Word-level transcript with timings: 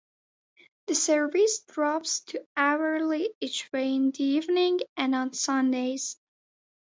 The 0.87 0.95
service 0.95 1.59
drops 1.59 2.21
to 2.21 2.43
hourly 2.57 3.35
each 3.39 3.71
way 3.71 3.93
in 3.93 4.09
the 4.09 4.23
evenings 4.23 4.81
and 4.97 5.13
on 5.13 5.31
Sundays. 5.33 6.17